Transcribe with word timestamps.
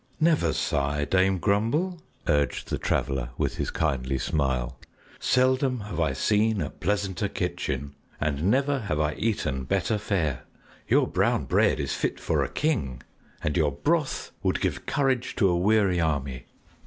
"Never 0.19 0.51
sigh, 0.51 1.05
Dame 1.05 1.37
Grumble!" 1.37 2.01
urged 2.27 2.69
the 2.71 2.79
Traveler 2.79 3.29
with 3.37 3.57
his 3.57 3.69
kindly 3.69 4.17
smile. 4.17 4.79
"Seldom 5.19 5.81
have 5.81 5.99
I 5.99 6.13
seen 6.13 6.59
a 6.59 6.71
pleasanter 6.71 7.27
kitchen, 7.27 7.93
and 8.19 8.45
never 8.45 8.79
have 8.79 8.99
I 8.99 9.13
eaten 9.13 9.63
better 9.63 9.99
fare. 9.99 10.45
Your 10.87 11.07
brown 11.07 11.45
bread 11.45 11.79
is 11.79 11.93
fit 11.93 12.19
for 12.19 12.43
a 12.43 12.49
king, 12.49 13.03
and 13.43 13.55
your 13.55 13.71
broth 13.71 14.31
would 14.41 14.59
give 14.59 14.87
courage 14.87 15.35
to 15.35 15.47
a 15.49 15.55
weary 15.55 15.99
army!" 16.01 16.47